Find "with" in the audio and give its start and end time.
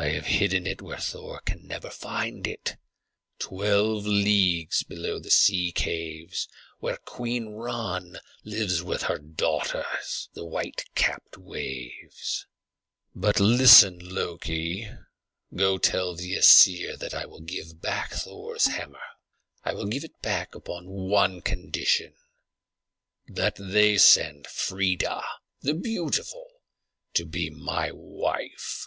8.80-9.02